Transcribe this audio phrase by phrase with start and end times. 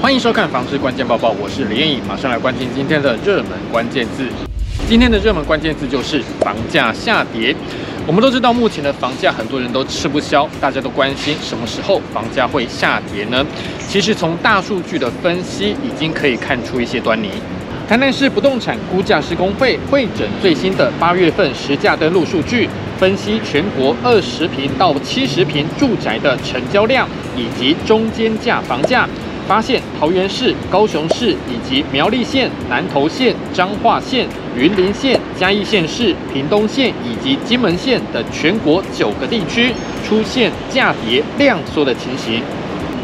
[0.00, 4.26] 欢迎收看《房市关键报报》，我是李艳颖，马上来关心今天的热门关键字。
[4.88, 7.54] 今天的热门关键字就是房价下跌。
[8.06, 13.44] 我们都知道，目前的房价很多人都吃不消，大家都关心什么时候房价会下跌呢？
[13.90, 17.28] 其实从大数据的分析已经可以看出一些端倪。
[17.86, 22.66] 台南市不动产估价师公会会诊最新的八月份实价登录数据，
[22.98, 29.06] 分析全国二十平到七十平住宅的成交量以及中间价房价。
[29.50, 34.24] 发现桃园市、高雄市以及苗栗县、南投县、彰化县、
[34.56, 39.74] 云林县、嘉义县市、屏东县以及金门县等全国九个地区
[40.06, 42.40] 出现价跌量缩的情形。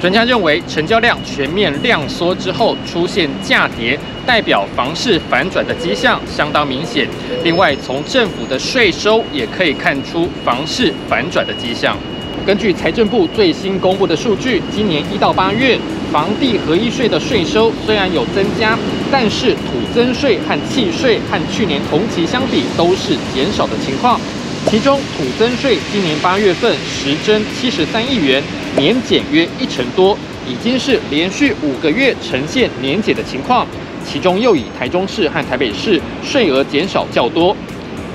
[0.00, 7.08] 专家认为，成交量全面量缩之后出现价跌，代表房市反转的迹象相当明显。
[7.42, 11.96] 另外，从政府的税收也可以看出房市反转的迹象。
[12.44, 15.78] 根据财政部最新公布的数据，今年一到八月，
[16.12, 18.78] 房地合一税的税收虽然有增加，
[19.10, 24.20] 但是土增税和契税和去年同期相比都是减少的情况。
[24.68, 28.42] 其中土增税今年八月份实增七十三亿元，
[28.76, 30.16] 年减约一成多，
[30.48, 33.66] 已经是连续五个月呈现年减的情况。
[34.04, 37.56] 其中又以台中市和台北市税额减少较多。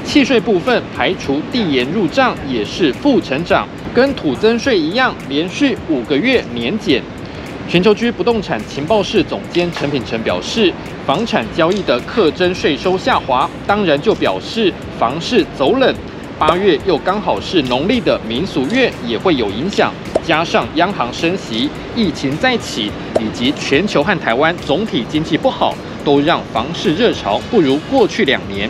[0.05, 3.67] 契税部分排除递延入账也是负成长。
[3.93, 7.01] 跟土增税一样，连续五个月年减。
[7.67, 10.73] 全球居不动产情报室总监陈品成表示，
[11.05, 15.93] 房产交易的课征税收下滑，当然就表示房市走冷。
[16.39, 19.93] 八月又刚好是农历的民俗月，也会有影响。
[20.23, 22.89] 加上央行升息、疫情再起，
[23.19, 28.69] 以及全球和台湾总体经济不好，都让房市热潮不如过去两年。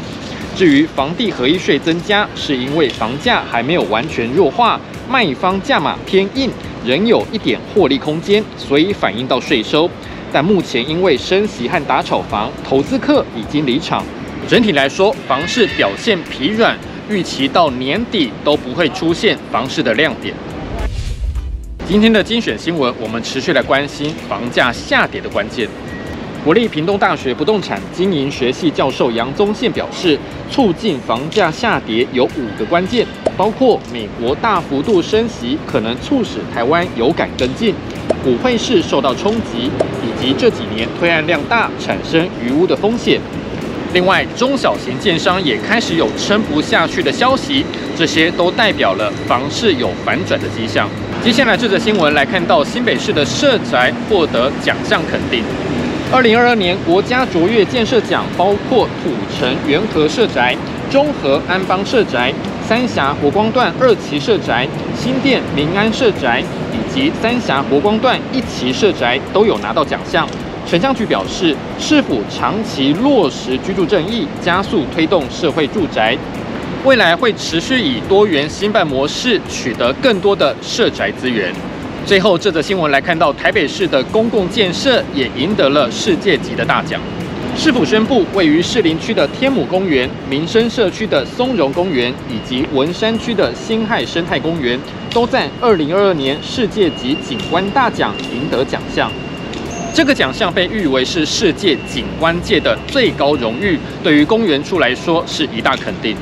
[0.56, 4.80] 至于房地合一税增加，是因为房价还没有完全弱化。
[5.12, 6.50] 卖方价码偏硬，
[6.86, 9.90] 仍有一点获利空间，所以反映到税收。
[10.31, 14.02] 但目前因为升息和打炒房，投资客已经离场。
[14.47, 16.78] 整体来说，房市表现疲软，
[17.09, 20.34] 预期到年底都不会出现房市的亮点。
[21.85, 25.68] 今天的精选新闻，我们持续来关心房价下跌的关键。
[26.46, 30.18] 国立屏东大学不动产经营学系教授杨宗宪表示，
[30.50, 33.06] 促进房价下跌有五个关键，
[33.41, 37.74] 包括美国大幅度升息可能促使台湾有感跟进，
[38.24, 39.72] 股汇市受到冲击，
[40.03, 43.19] 以及这几年推案量大产生余屋的风险。
[43.96, 47.66] 另外，中小型建商也开始有撑不下去的消息，
[47.97, 50.88] 这些都代表了房市有反转的迹象。
[51.23, 55.44] 接下来这则新闻来看到新北市的社宅获得奖项肯定。
[56.12, 60.56] 二零二二年国家卓越建设奖包括土城元和社宅、
[60.91, 62.31] 中和安邦社宅、
[62.72, 64.66] 三峡国光段二期社宅、
[64.96, 70.26] 新店民安社宅以及三峡国光段一期社宅都有拿到奖项。
[70.66, 76.18] 城乡局表示，市府长期落实居住正义，加速推动社会住宅，
[76.86, 81.53] 未来会持续以多元兴办模式取得更多的社宅资源。
[82.06, 87.02] 最后，这则新闻来看到台北市的公共建设也赢得了世界级的大奖。
[87.56, 94.79] 市府宣布，位于士林区的天母公园、民生社区的松荣公园以及文山区的辛亥生态公园，
[95.12, 99.11] 都在2022年世界级景观大奖赢得奖项。
[99.94, 106.16] 这个奖项被誉为是世界景观界的最高荣誉，对于公园处来说是一大肯定。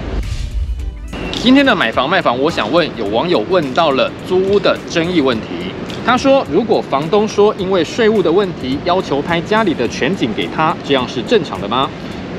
[1.41, 5.47] 今天的买房卖房，我想问有网友问到了租屋的争议问题。
[6.09, 11.87] 他说，如果房东说因为税务的问题要求拍家里的全景给他，这样是正常的吗？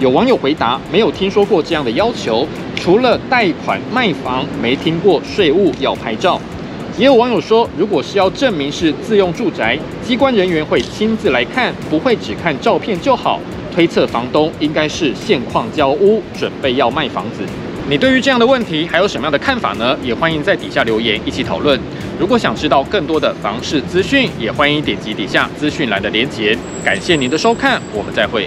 [0.01, 2.45] 有网友回答，没有听说过这样的要求，
[2.75, 6.41] 除了贷款卖房，没听过税务要拍照。
[6.99, 13.39] 也有网友说，如果是要证明是自用住宅，机关人员会亲自来看，不会只看照片就好。
[13.73, 17.45] 推测房东应该是现况交屋，准备要卖房子。
[17.89, 19.97] 你对于这样的问题还有什么样的看法呢？
[20.03, 21.79] 也欢迎在底下留言一起讨论。
[22.21, 26.55] 如果想知道更多的房市资讯，也欢迎点击底下资讯栏的链接。
[26.85, 28.47] 感谢您的收看，我们再会。